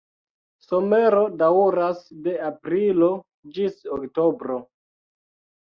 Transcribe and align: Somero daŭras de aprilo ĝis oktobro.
Somero 0.67 1.19
daŭras 1.41 2.01
de 2.29 2.35
aprilo 2.47 3.11
ĝis 3.59 3.79
oktobro. 3.99 4.59